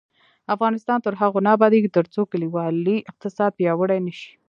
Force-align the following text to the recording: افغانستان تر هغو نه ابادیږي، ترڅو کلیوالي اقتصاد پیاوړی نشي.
افغانستان 0.55 0.97
تر 1.05 1.13
هغو 1.21 1.39
نه 1.45 1.51
ابادیږي، 1.57 1.89
ترڅو 1.97 2.21
کلیوالي 2.31 2.97
اقتصاد 3.11 3.51
پیاوړی 3.59 3.99
نشي. 4.05 4.31